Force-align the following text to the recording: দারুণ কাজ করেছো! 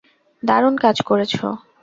দারুণ 0.43 0.75
কাজ 0.83 0.97
করেছো! 1.01 1.45